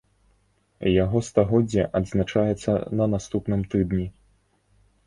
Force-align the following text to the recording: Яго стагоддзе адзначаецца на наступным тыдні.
Яго 1.03 1.21
стагоддзе 1.27 1.85
адзначаецца 2.01 2.71
на 2.99 3.05
наступным 3.13 3.61
тыдні. 3.77 4.07